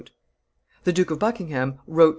[0.83, 2.09] The Duke of Buckingham wrote to M.